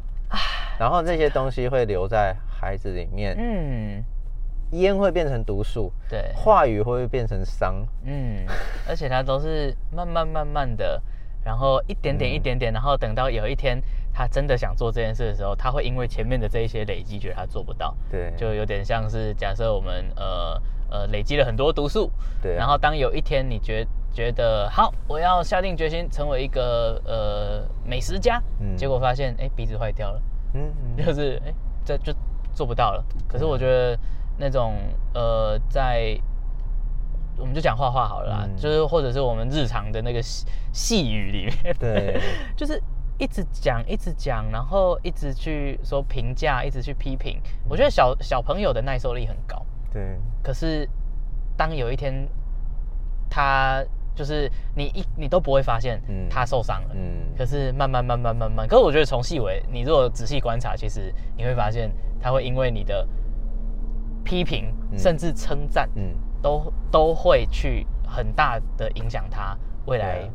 [0.79, 4.03] 然后这些东西会留在孩子里面，嗯，
[4.71, 7.85] 烟会变成毒素，对，话语会变成伤？
[8.03, 8.45] 嗯，
[8.87, 11.01] 而且它都是慢慢慢慢的，
[11.43, 13.81] 然后一点点一点点，然后等到有一天
[14.13, 22.53] 他真的想做这件事的时候，他会因为前面的这一些累积，觉得他做不到，对，就有点像是假设我们呃呃累积了很多毒素，对。
[22.53, 28.75] 啊然后当有一天你觉觉得好，我要下定决心成为一个呃美食家，嗯。
[28.75, 30.21] 结果发现哎鼻子坏掉了，
[30.53, 31.05] 嗯，嗯。
[31.05, 32.13] 就是哎这就
[32.53, 33.03] 做不到了。
[33.27, 33.97] 可是我觉得
[34.37, 34.75] 那种
[35.13, 36.17] 呃在
[37.37, 38.55] 我们就讲画画好了啦，嗯。
[38.57, 42.19] 就是或者是我们日常的那个细细语里面，对，
[42.55, 42.81] 就是
[43.17, 47.41] 一直讲一直讲，然后一直去说评价，一直去批评。
[47.67, 50.89] 我觉得小小朋友的耐受力很高，对，可是
[51.57, 52.27] 当有一天
[53.29, 56.27] 他就是你一你都不会发现嗯。
[56.29, 57.33] 他受伤了，嗯。
[57.37, 63.05] 可是慢慢慢慢慢慢，可是我觉得从细微，你如果仔细观察，其实你会发现他会因为你的
[64.25, 64.97] 批评嗯。
[64.99, 70.29] 甚至称赞，嗯，都都会去很大的影响他未来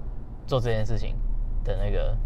[0.46, 1.14] 做这件事情
[1.64, 2.16] 的那个，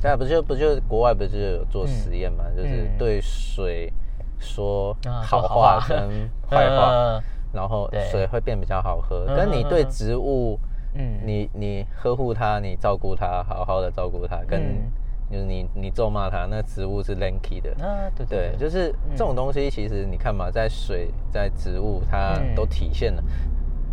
[0.00, 3.92] 对啊，不就不就国外不是有做实验嘛，就是嗯对水
[4.38, 5.86] 说啊好话话。
[5.88, 10.58] 跟 坏话，呃然后水会变比较好喝，嗯跟你对嗯嗯植物，
[10.94, 14.92] 嗯你你呵护它，你照顾它，好好的照顾它，跟嗯
[15.30, 17.70] 就是你你咒骂它，那植物是 lanky 的。
[17.84, 23.22] 啊，对对，对，就是这种东西，其实你看嘛，在水、在植物，它嗯都体现了。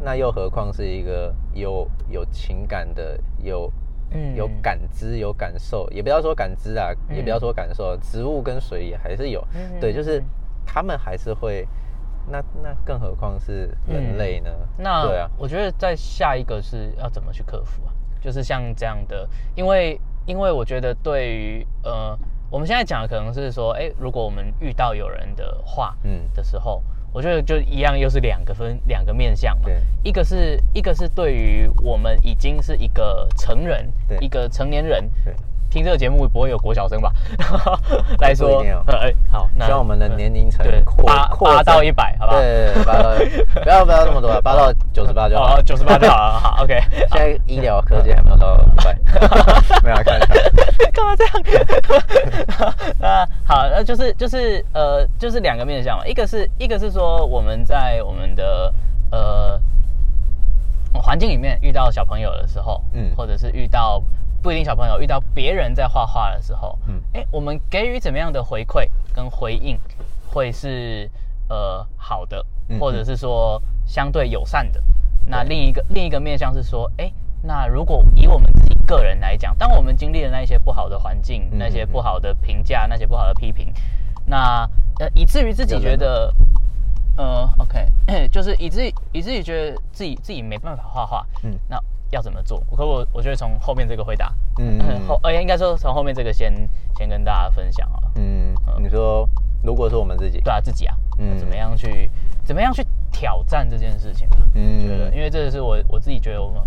[0.03, 3.71] 那又何况是一个有有情感的、有
[4.11, 10.23] 嗯有感知、有感受，也不要说感知啊，嗯也不要说感受，植物跟水也还是有，嗯对，就是嗯
[10.65, 11.67] 他们还是会，
[12.27, 14.49] 那那更何况是人类呢？
[14.77, 17.93] 那对啊，我觉得在下一个是要怎么去克服啊？
[18.21, 22.17] 就是像这样的，因为因为我觉得对于呃，
[22.49, 26.81] 我们现在讲的可能是说，哎，如果我们遇到有人的话，嗯的时候，
[27.13, 29.79] 我觉得就一样，又是两个分两个面向嘛对。
[30.03, 35.33] 一个是一个是对于我们已经是一个成人对，一个成年人，对。
[35.75, 37.11] 听这个节目不会有国小生吧？
[38.19, 38.63] 来说
[39.29, 42.39] 好，那希望我们的年龄层对扩扩到一百，好不好？
[42.39, 43.09] 对，八到
[43.61, 45.61] 不要不要那么多了，八到九十八就好哦，。
[45.63, 46.81] 九十八就好，好，OK。
[46.89, 48.97] 现在医疗科技还没有到一百，
[49.83, 50.17] 没有看。
[50.93, 51.33] 干嘛这样？
[53.01, 58.73] 啊，好，那就是就是呃，就是两个面向嘛，一个是一个是说我们在我们的
[59.11, 59.59] 呃
[60.93, 64.01] 环境里面遇到小朋友的时候，嗯或者是遇到
[64.45, 66.93] 不一定小朋友遇到别人在画画的时候，嗯。
[66.93, 69.75] 嗯，哎，我们给予怎么样的回馈跟回应，
[70.27, 71.09] 会是
[71.49, 74.79] 呃好的，嗯或者是说相对友善的。
[75.25, 83.73] 那另一个另一个面向是说，哎，那如果以我们自己个人来讲，当我们经历了那一些不好的环境、嗯那些不好的评价、那些不好的批评，
[84.27, 86.31] 那呃以至于自己觉得，
[87.17, 87.87] 呃，OK，
[88.29, 91.79] 就是以至于以至于觉得自己自己没办法画画，嗯嗯，那
[92.15, 92.57] 要怎么做？
[92.75, 96.51] 可我我觉得从后面这个回答，嗯嗯， 后呃应该说从后面这个先
[96.97, 98.11] 先跟大家分享好了。
[98.15, 99.27] 嗯，你说
[99.63, 102.09] 如果是我们自己，对啊，自己啊，嗯，嗯怎么样去
[102.43, 104.37] 怎么样去挑战这件事情吧？
[104.55, 106.61] 嗯觉得，因为这是我我自己觉得我们，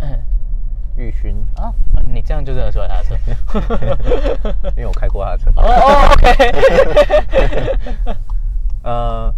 [0.00, 0.20] 嗯
[0.96, 1.72] 玉勋，啊，
[2.12, 3.16] 你这样就认得出来他的车。
[4.76, 5.50] 因为我开过他的车。
[5.58, 6.34] 哦哦，OK，
[8.82, 9.34] 呃，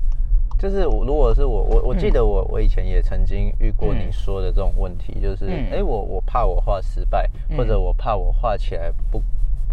[0.59, 4.07] 就是我如果是我，我我记得我我以前也曾经遇过嗯。
[4.07, 5.67] 你说的这种问题，就是嗯。
[5.71, 7.83] 哎、诶我我怕我画失败，或者嗯。
[7.83, 9.23] 我怕我画起来不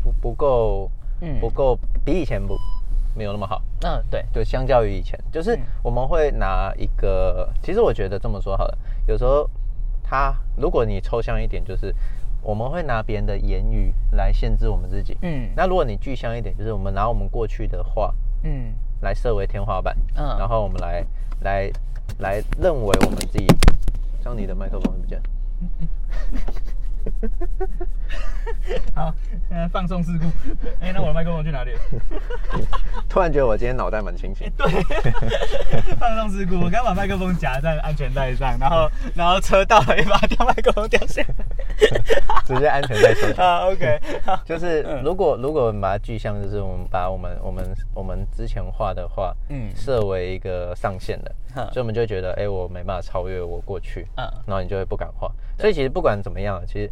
[0.03, 0.91] 不不够，
[1.21, 1.39] 嗯。
[1.39, 2.57] 不够比以前不
[3.15, 3.61] 没有那么好。
[3.83, 5.61] 嗯，对，就，相较于以前，就是嗯。
[5.83, 9.49] 我们会拿一个，其实我觉得这么说好了，有时候
[10.03, 11.95] 他如果你抽象一点，就是
[12.41, 15.17] 我们会拿别人的言语来限制我们自己。
[15.21, 15.49] 嗯。
[15.55, 20.37] 那如果你具象一点，就是我们拿我们过去的话嗯来设为天花板，嗯。
[20.39, 21.05] 然后我们来
[21.41, 21.71] 来
[22.19, 23.45] 来认为我们自己，
[24.23, 25.19] 像你的麦克风不见。
[25.19, 25.25] 了，
[28.95, 29.13] 好，
[29.49, 30.25] 现在放送事故。
[30.79, 31.79] 哎、那我的麦克风去哪里了？
[33.09, 34.51] 突然觉得我今天脑袋蛮清醒。
[34.57, 34.69] 对
[35.99, 41.35] 放送事故，我刚把麦克风夹在安全带上，然后然后车到了一把掉麦克风掉下来。
[42.45, 43.45] 直接安全带收起来。
[43.45, 55.31] 啊，OK，好，就是如果如果我们把它具象，就是我们把我们我们我们之前画的画，嗯嗯，设为一个上限的，哼所以我们就会觉得，哎、我没办法超越我过去，嗯然后你就会不敢画。
[55.57, 56.89] 所以其实不管怎么样，其实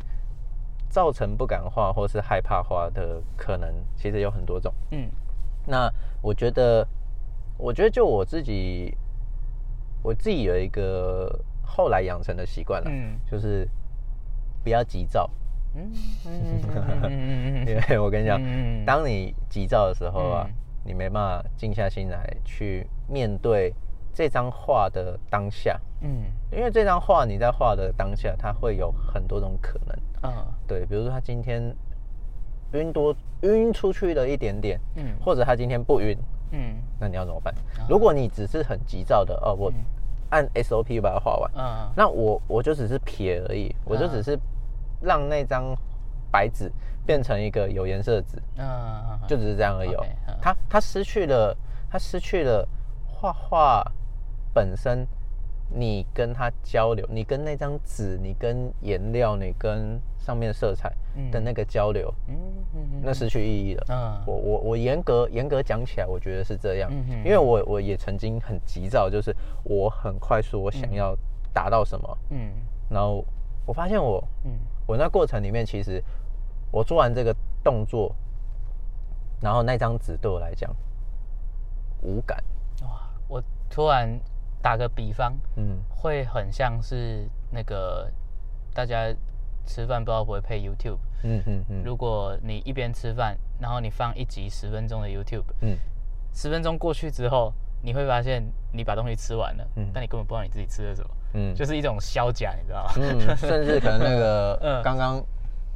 [0.89, 4.74] 造成不敢画或是害怕画的可能，其实有很多种。
[4.91, 5.10] 嗯。
[5.65, 6.88] 那我觉得，
[7.58, 8.95] 我觉得就我自己，
[10.04, 13.17] 我自己有一个后来养成的习惯了，嗯。
[13.30, 13.67] 就是
[14.63, 15.30] 不要急躁。
[15.74, 15.89] 嗯
[16.26, 18.84] 嗯嗯嗯 因为我跟你讲，嗯。
[18.86, 20.54] 当你急躁的时候啊，嗯。
[20.84, 23.71] 你没办法静下心来去面对
[24.13, 26.26] 这张画的当下，嗯。
[26.52, 29.97] 因为这张画你在画的当下，它会有很多种可能。
[30.24, 30.45] 嗯。
[30.67, 31.76] 对，比如说他今天
[32.74, 35.15] 晕多晕出去了一点点，嗯。
[35.24, 36.17] 或者他今天不晕，
[36.52, 36.76] 嗯。
[37.00, 37.54] 那你要怎么办？
[37.89, 39.71] 如果你只是很急躁的哦，我
[40.30, 41.91] 按 SOP 把它画完，嗯。
[41.95, 44.38] 那我我就只是撇而已，我就只是
[45.02, 45.76] 让那张
[46.32, 46.71] 白纸
[47.06, 50.00] 变成一个有颜色的纸，嗯，就只是这样而已哦。
[50.00, 50.38] OK，嗯。
[50.41, 51.56] 它它失去了，
[51.89, 52.67] 它失去了
[53.06, 53.84] 画画
[54.54, 55.08] 本身，
[55.70, 60.94] 你跟他交流，你跟那张纸，你跟颜料，你跟上面色彩
[61.32, 62.36] 的那个交流，嗯
[62.76, 63.86] 嗯那失去意义了。
[63.90, 64.24] 嗯。
[64.26, 66.92] 我我我严格严格讲起来，我觉得是这样，
[67.24, 71.18] 因为我我也曾经很急躁，就是我很快速，我想要
[71.54, 72.52] 达到什么，嗯。
[72.90, 73.26] 然后
[73.66, 74.52] 我发现我嗯。
[74.88, 76.04] 我那过程里面，其实
[76.70, 77.34] 我做完这个
[77.64, 78.14] 动作，
[79.40, 80.76] 然后那张纸对我来讲
[82.02, 82.44] 无感，
[82.82, 84.20] 哇，我突然
[84.62, 85.78] 打个比方，嗯。
[85.89, 88.10] 会很像是那个
[88.74, 89.13] 大家
[89.65, 90.97] 吃饭不知道会不会配 YouTube。
[91.24, 91.84] 嗯嗯嗯。
[91.84, 95.78] 如果你一边吃饭，然后你放一集十分钟的 YouTube，嗯。
[96.34, 99.89] 十分钟过去之后，你会发现你把东西吃完了，嗯。
[99.93, 102.91] 但你根本不知道你自己吃了什么，嗯，就是一种消假，你知道吗？
[102.97, 104.82] 嗯，甚至可能那个 嗯。
[104.84, 105.24] 刚刚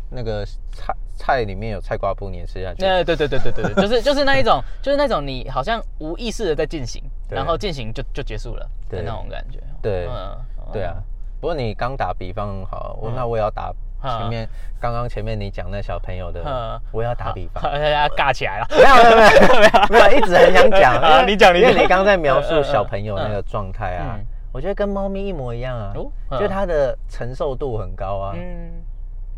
[0.09, 9.59] 那个菜菜里面有菜瓜布，你也吃下去，那对对对对对对，就是就是那一种，就是那种你好像无意识的在进行，对然后进行就就结束了的那种感觉。
[9.81, 10.07] 对。
[10.07, 10.37] 嗯，
[10.71, 10.95] 对啊。
[11.41, 14.47] 不过你刚打比方好，我那我也要打前面
[14.79, 18.67] 刚刚前面你讲那小朋友的，我要打比方，要尬起来了。
[18.75, 19.17] 没有没有
[19.59, 24.19] 没有 没有，一直很想讲啊，你讲，因为你刚刚在描述小朋友那个状态啊，
[24.51, 25.93] 我觉得跟猫咪一模一样啊，
[26.39, 28.33] 就它的承受度很高啊。
[28.35, 28.71] 嗯。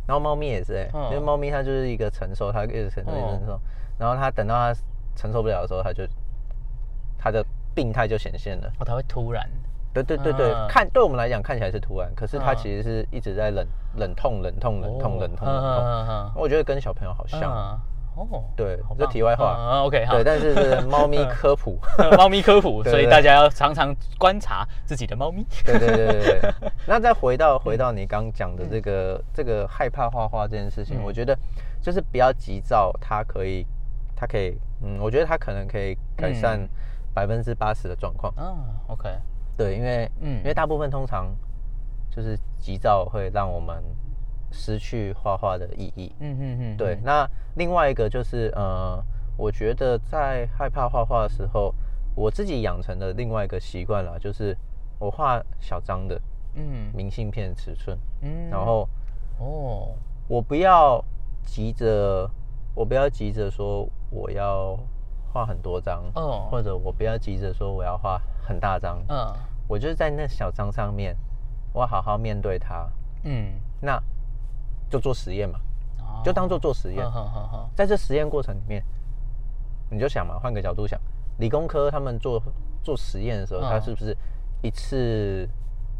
[0.05, 3.59] 然后猫咪也是哎，因为猫咪它就是一个承受，它一直承受，一直承受，
[3.97, 4.73] 然后它等到它
[5.15, 6.03] 承受不了的时候，它就
[7.17, 7.43] 它的
[7.77, 8.67] 病态就显现了。
[8.79, 9.47] 哦，它会突然。
[9.93, 16.31] 对对对对，看对我们来讲看起来是突然，可是它其实是一直在冷冷痛冷痛冷痛冷痛冷痛。
[16.35, 17.79] 我觉得跟小朋友好像。
[18.15, 19.81] 哦，对，这题外话。
[19.83, 20.15] OK，好。
[20.15, 21.77] 对，但是是猫咪科普，
[22.17, 25.45] 猫咪科普， 所以大家要常常观察自己的猫咪。
[25.63, 26.53] 对对对对对。
[26.87, 31.37] 那再回到回到你刚讲的这个这个害怕画画这件事情，我觉得
[31.79, 33.63] 就是不要急躁，它可以，
[34.15, 36.67] 它可以，嗯，我觉得它可能可以改善
[37.17, 38.31] 百分之八十的状况。
[38.37, 38.55] 嗯
[38.89, 39.09] ，OK。
[39.57, 41.35] 对，因为嗯，因为大部分通常
[42.11, 43.83] 就是急躁会让我们
[44.51, 46.13] 失去画画的意义。
[46.19, 46.77] 嗯嗯嗯。
[46.77, 49.03] 对，那另外一个就是呃，
[49.35, 51.73] 我觉得在害怕画画的时候，
[52.13, 54.55] 我自己养成的另外一个习惯啦，就是
[54.99, 56.21] 我画小张的，
[56.53, 58.87] 嗯，明信片尺寸，嗯，然后
[59.39, 59.95] 哦，
[60.27, 61.03] 我不要
[61.43, 62.29] 急着，
[62.75, 64.77] 我不要急着说我要。
[65.37, 69.31] 画很多张，嗯，或者我不要急着说我要画很大张，嗯，
[69.67, 71.15] 我就是在那小张上面，
[71.73, 72.89] 我要好好面对它，
[73.23, 74.01] 嗯，那
[74.89, 75.59] 就做实验嘛，
[76.23, 77.05] 就当做做实验，
[77.75, 78.83] 在这实验过程里面，
[79.91, 80.99] 你就想嘛，换个角度想，
[81.37, 82.41] 理工科他们做
[82.81, 84.17] 做实验的时候，他是不是
[84.63, 85.47] 一次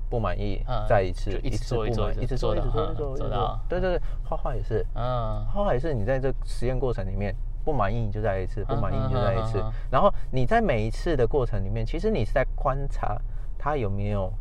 [0.09, 3.29] 不满意，再一次，一次不满，一直做，一直做，一次做，做。
[3.29, 7.35] 到，对对对，画画也是，嗯，画画也是，你在这实验过程里面。
[7.67, 9.61] 不满意你就再一次，不满意你就再一次。
[9.91, 13.17] 然后你在每一次的过程里面，其实你是在观察
[13.59, 14.31] 它有没有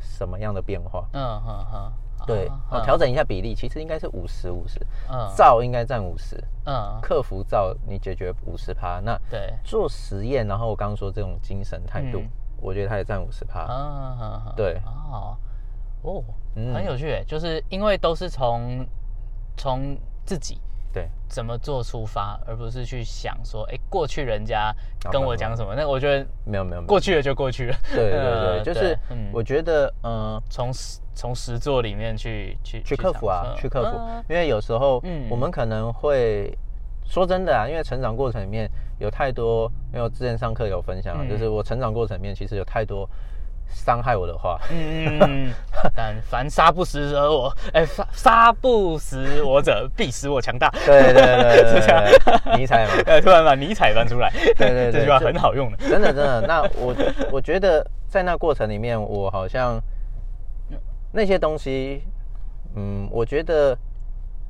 [0.00, 1.08] 什么样的变化。
[1.12, 1.92] 嗯嗯嗯，
[2.26, 2.50] 对，
[2.82, 4.84] 调整一下比例，其实应该是五十五十。
[5.08, 6.36] 嗯，造应该占五十。
[6.66, 8.98] 嗯，克服造你解决五十趴。
[8.98, 12.20] 那对做实验，然后我刚刚说这种精神态度，
[12.60, 13.64] 我觉得它也占五十趴。
[14.56, 14.82] 对。
[14.84, 15.36] 哦
[16.02, 16.24] 哦，
[16.74, 18.84] 很有趣，就是因为都是从
[19.56, 20.60] 从自己。
[20.92, 24.74] 对，怎么做出发，而不是去想说，哎，过去人家
[25.10, 25.74] 跟我讲什么？
[25.74, 27.76] 那我觉得没有没有，过去了就过去了。
[27.94, 28.20] 对对
[28.62, 28.98] 对，就是
[29.32, 30.70] 我觉得，嗯，从
[31.14, 33.98] 从实作里面去去去克服啊，去克服。
[34.28, 36.56] 因为有时候，嗯，我们可能会
[37.06, 43.08] 说真的啊，因为成长过程里面有太多，因为我之前上课有分享，就是我成长过程里面其实有太多。
[43.72, 45.50] 伤害我的话，嗯，
[45.96, 50.70] 但凡杀不死而我，哎，杀杀不死我者，必使我强大。
[50.86, 52.04] 对对对，是这样。
[52.56, 56.40] 尼采嘛，哎，突然把尼采翻出来，对对，这句话很好用的，真的真的。
[56.46, 56.94] 那我
[57.32, 59.80] 我觉得在那过程里面，我好像
[61.10, 62.02] 那些东西，
[62.76, 63.76] 嗯，我觉得，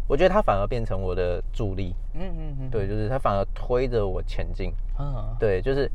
[0.07, 1.95] 我觉得它反而变成我的助力。
[2.15, 4.75] 嗯嗯嗯，对，就是它反而推着我前进。
[4.99, 5.91] 嗯，对，就是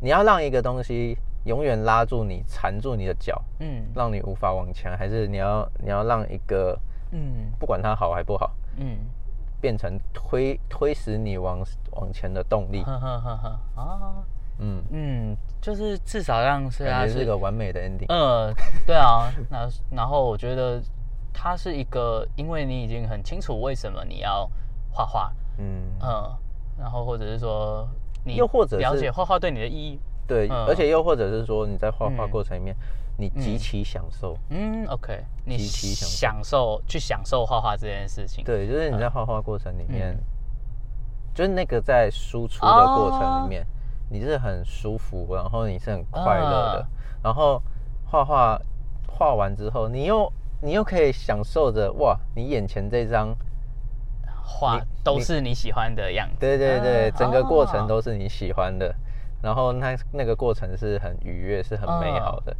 [0.00, 1.18] 你要让一个东西。
[1.46, 6.78] 永远拉住你，缠住你的脚，嗯，让你无法往前，还是你要你要让一个，
[7.12, 8.98] 嗯，不管它好还不好，嗯，
[9.60, 11.60] 变成推推使你往
[11.92, 14.24] 往前的动力，哈哈哈啊，
[14.58, 14.82] 嗯。
[14.90, 18.52] 嗯，就是至少让是啊是一个完美的 ending，嗯，
[18.84, 20.82] 对啊， 那然后我觉得
[21.32, 24.50] 它是一个，因为你已经很清楚为什么你要
[24.90, 25.92] 画画，嗯。
[26.02, 26.36] 嗯，
[26.76, 27.88] 然后或者是说
[28.24, 30.00] 你又或者了解画画对你的意义。
[30.26, 32.74] 对，而且又或者是说你在画画过程里面，
[33.16, 34.36] 你极其享受。
[34.50, 38.44] 嗯，OK，你极其享受去享受画画这件事情。
[38.44, 40.18] 对，就是你在画画过程里面，
[41.34, 43.66] 就是那个在输出的过程里面，
[44.10, 46.86] 你是很舒服，然后你是很快乐的。
[47.22, 47.62] 然后
[48.04, 48.60] 画画
[49.06, 53.34] 画完之后，你又你又可以享受着哇，你眼前这张
[54.42, 56.36] 画都是你喜欢的样子。
[56.40, 58.94] 对对对，整个过程都是你喜欢的。
[59.42, 62.56] 然后那那个过程是很愉悦，是很美好的，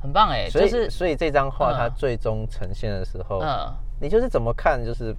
[0.00, 0.48] 很棒哎。
[0.48, 5.14] 所以所以这张画它最终呈现的时候，嗯，你就是怎么看就是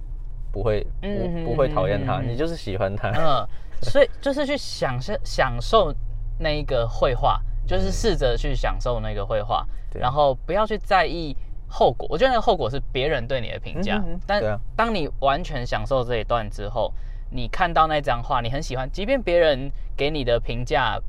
[0.50, 3.10] 不会不不会讨厌它，你就是喜欢它。
[3.10, 3.46] 嗯，
[3.82, 5.94] 所以就是去享受享受
[6.38, 11.36] 那一个绘画，就是试着去享受那个绘画，然后不要去在意
[11.68, 12.06] 后果。
[12.10, 14.42] 我觉得那个后果是别人对你的评价，但
[14.74, 16.92] 当你完全享受这一段之后。
[17.28, 21.00] 你看到那张画，你很喜欢，即便别人给你的评价，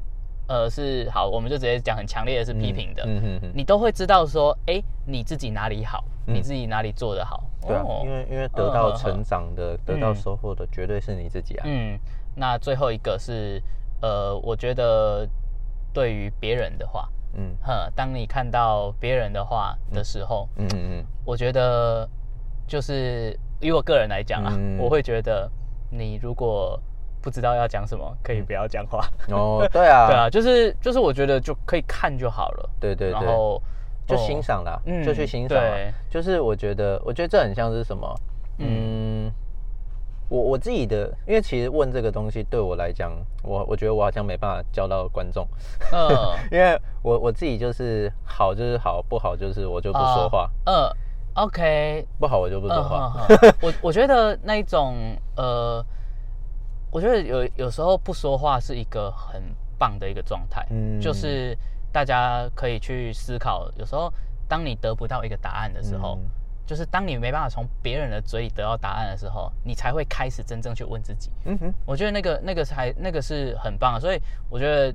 [0.48, 11.64] 呃，是好，我们就直接讲很强烈的是批评的，嗯嗯嗯，你都会知道说，哎，你自己哪里好，你自己哪里做得好，对啊，因为因为得到成长的，得到收获的，绝对是你自己啊。
[11.68, 12.00] 嗯，
[12.36, 13.62] 那最后一个是，
[14.02, 15.28] 呃，我觉得
[15.92, 22.08] 对于别人的话，嗯，哼，当你看到别人的话的时候，嗯嗯嗯，我觉得
[22.66, 24.78] 就是以我个人来讲啊，嗯。
[24.80, 25.52] 我会觉得
[25.90, 26.80] 你如果
[27.28, 29.06] 不知道要讲什么，可以不要讲话。
[29.30, 32.70] 哦，对啊， 对啊，就是就是我觉得就可以看就好了。
[32.80, 33.62] 对对对，然后
[34.08, 35.62] 就哦欣赏啦，嗯就去欣赏。
[36.10, 38.16] 就是我觉得，我觉得这很像是什么？
[38.60, 39.30] 嗯，
[40.30, 43.12] 我我自己的，因为其实问这个东西对我来讲，
[43.44, 45.46] 我我觉得我好像没办法教到观众，
[45.92, 46.10] 嗯，
[46.50, 50.90] 因为我我自己就是好就是好，不好就是我就不说话，嗯
[51.36, 53.28] ，OK，不好我就不说话。
[53.62, 54.96] 我 我觉得那一种
[55.36, 55.86] 呃，
[56.92, 59.42] 我觉得有有时候不说话是一个很
[59.78, 61.58] 棒的一个状态，嗯就是
[61.92, 64.12] 大家可以去思考，有时候
[64.48, 66.18] 当你得不到一个答案的时候。
[66.22, 66.30] 嗯
[66.68, 71.32] 就是当你没办法从别人的嘴里得到答案的时候，你才会开始真正去问自己。
[71.46, 74.94] 嗯哼，我觉得那个那个才那个是很棒的，所以我觉得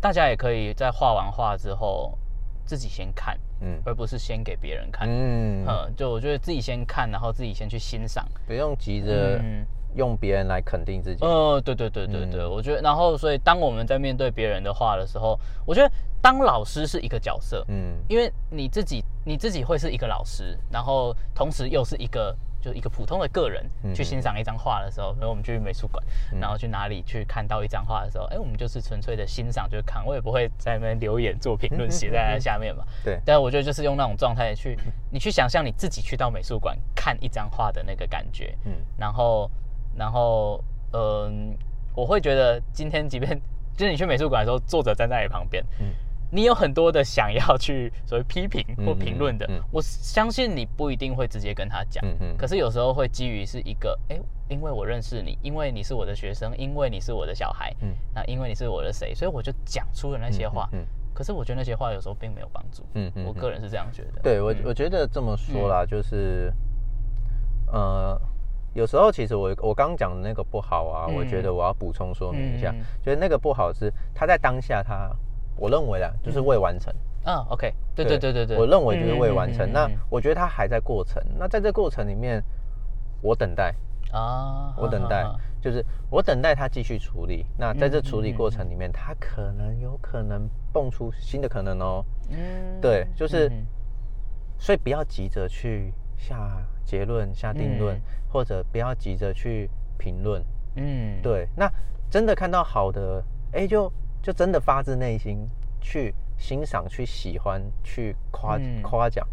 [0.00, 2.18] 大家也可以在画完画之后
[2.64, 5.06] 自己先看，嗯而不是先给别人看。
[5.06, 8.26] 嗯嗯，就我觉得自己先看，然后自己先去欣赏。
[8.46, 11.24] 不用急着嗯用别人来肯定自己。
[11.24, 12.50] 呃，对对对对对，嗯。
[12.50, 15.90] 我觉得，然后所以当我们在面对别人的话的时候，我觉得
[16.22, 17.94] 当老师是一个角色，嗯。
[18.08, 23.94] 因为你自己你自己会是一个老师，然后同时又是一个就一个普通的个人嗯。
[23.94, 26.02] 去欣赏一张画的时候，比如我们去美术馆，
[26.40, 32.84] 然后去哪里去看到一张画的时候，哎，我们就是纯粹的欣赏，就是看，我也不会在那边留言做评论写在那下面嘛。
[33.04, 34.76] 对，但我觉得就是用那种状态去，
[35.10, 38.72] 你去想象你自己去到美术馆看一张画的那个感觉，嗯。
[38.98, 39.50] 然后，
[39.96, 41.56] 然后，嗯、
[41.94, 43.40] 我会觉得今天即便
[43.76, 45.86] 就是你去美术馆的时候，作者站在你旁边，嗯。
[46.28, 49.64] 你有很多的想要去所谓批评或评论的，嗯嗯嗯。
[49.70, 52.36] 我相信你不一定会直接跟他讲，嗯嗯。
[52.36, 57.94] 可是有时候会基于是一个，哎，因为我认识你，因为你是我的学生，因为你是我的小孩，嗯。
[58.12, 60.68] 那因为你是我的谁，所以我就讲出了那些话。
[60.72, 63.24] 嗯嗯可是我觉得那些话有时候并没有帮助，嗯嗯嗯。
[63.24, 64.20] 我个人是这样觉得。
[64.22, 64.62] 对我嗯。
[64.64, 66.52] 我觉得这么说啦，就是，
[67.68, 68.20] 呃，
[68.76, 75.10] 有时候其实我我刚讲的那个不好啊，嗯我觉得我要补充说明一下嗯，就是那个不好是他在当下他，
[75.56, 76.94] 我认为啦，就是未完成。
[77.24, 79.72] 嗯，OK，对对对对对，我认为就是未完嗯成。
[79.72, 81.20] 那我觉得他还在过程。
[81.38, 82.40] 那在这过程里面，
[83.20, 83.74] 我等待，
[84.12, 85.26] 啊，我等待
[85.60, 87.44] 就是我等待他继续处理。
[87.58, 92.04] 那在这嗯处理过程里面，他可能有可能蹦出新的可能哦。
[92.30, 93.66] 嗯对，就是嗯
[94.58, 100.44] 所以不要急着去下结论、下定论，嗯或者不要急着去评论。
[100.74, 101.70] 嗯，对，那
[102.10, 103.90] 真的看到好的，哎，就
[104.22, 105.48] 就真的发自内心
[105.80, 109.26] 去欣赏、去喜欢、去夸嗯夸奖。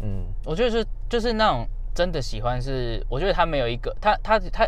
[0.00, 4.66] 嗯我觉得是就是那种真的喜欢是，我觉得他没有一个他他他，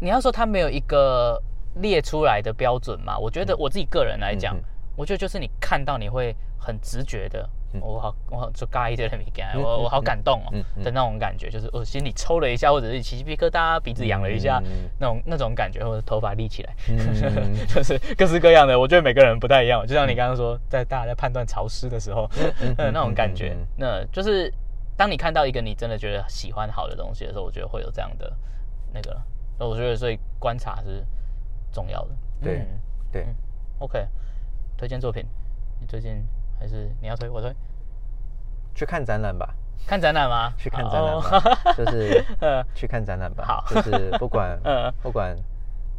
[0.00, 1.40] 你要说他没有一个
[1.76, 3.16] 列出来的标准嘛？
[3.18, 4.58] 我觉得我自己个人来讲，
[4.96, 7.50] 我觉得就是你看到你会很直觉的，嗯
[7.80, 10.52] 我好我好就尬一堆的米干，嗯我我好感动哦、
[10.82, 16.96] 的那种感觉，就是我心里抽了一下，或者是起鸡皮疙瘩，鼻子痒了一下，嗯那种那种感觉，或者头发立起来，嗯
[17.68, 18.78] 就是各式各样的。
[18.78, 22.28] 我觉得每个人不太一样，就像你刚刚说，在大家在判断潮湿的时候，
[22.76, 24.52] 那种感觉那就是
[24.96, 28.32] 当你看到一个你真的觉得喜欢好的东西的时候，我觉得会有这样的
[28.92, 29.20] 那个。
[29.60, 31.04] 那我觉得所以观察是
[31.72, 32.10] 重要的。
[32.40, 32.66] 对嗯
[33.10, 33.26] 对
[33.78, 34.06] ，OK，
[34.76, 35.24] 推荐作品，
[35.80, 36.24] 你最近
[36.58, 37.54] 还是你要推我推？
[38.74, 39.54] 去看展览吧，
[39.86, 40.52] 看展览吗？
[40.56, 41.20] 去看展览哦。
[41.20, 42.62] 吧，就是 呃。
[42.74, 43.44] 去看展览吧。
[43.44, 43.64] 好。
[43.68, 45.36] 就是不管嗯 不管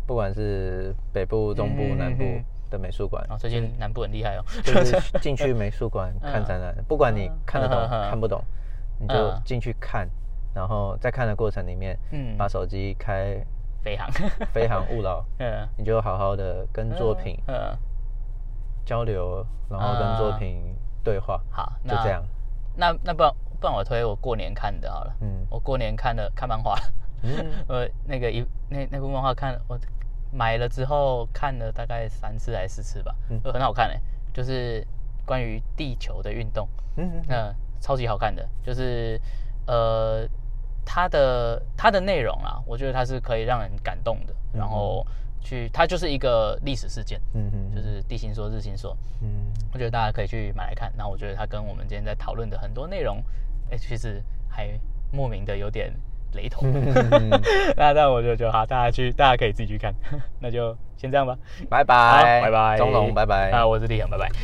[0.07, 3.25] 不管是北部、中部、嗯南部嗯的美术馆。
[3.29, 4.43] 哦，，最近南部很厉害哦。
[4.63, 8.41] 就是 进去美术馆看展览，不管你看得懂看不懂，
[8.99, 9.41] 你就嗯。
[9.43, 10.07] 进去看，
[10.53, 12.37] 然后在看的过程里面，嗯。
[12.37, 13.35] 把手机开
[13.83, 14.09] 飞航。
[14.53, 17.75] 飞行勿扰，嗯，你就好好的跟作品嗯，
[18.89, 22.23] 交流，然后跟作品对话，好，那就这样。
[22.75, 25.13] 那那不然不然我推我过年看的好了。
[25.21, 25.45] 嗯。
[25.47, 26.75] 我过年看的看漫画，
[27.21, 27.45] 嗯。
[27.69, 29.77] 呃，那个一那那部漫画看我
[30.31, 33.39] 买了之后看了大概三次还是四次吧，嗯。
[33.43, 34.01] 呃很好看诶，
[34.33, 34.83] 就是
[35.23, 39.21] 关于地球的运动，嗯嗯那、超级好看的，就是
[39.67, 40.27] 呃
[40.83, 45.05] 它的它的内容啊，我觉得它是可以让人感动的，然后
[45.41, 50.91] 去它就是一个历史事件，嗯嗯，就是地心说日心说，嗯我觉得大家可以去买来看。
[50.97, 53.23] 那我觉得它跟我们今天在讨论的很多内容，
[53.71, 54.69] 哎、其实还
[55.11, 55.93] 莫名的有点
[56.33, 56.71] 雷同。
[56.71, 57.37] 那
[57.75, 59.93] 那但我觉得就好，大家去，大家可以自己去看。
[60.39, 61.37] 那就先这样吧，
[61.69, 63.51] 拜，拜，拜拜，钟龙，拜拜。
[63.51, 64.29] 啊，我是李阳，拜拜。